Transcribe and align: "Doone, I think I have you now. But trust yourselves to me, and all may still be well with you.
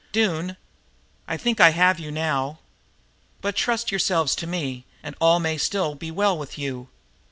"Doone, 0.11 0.57
I 1.27 1.37
think 1.37 1.61
I 1.61 1.69
have 1.69 1.99
you 1.99 2.09
now. 2.09 2.57
But 3.39 3.55
trust 3.55 3.91
yourselves 3.91 4.33
to 4.37 4.47
me, 4.47 4.83
and 5.03 5.15
all 5.21 5.39
may 5.39 5.59
still 5.59 5.93
be 5.93 6.09
well 6.09 6.35
with 6.35 6.57
you. 6.57 6.89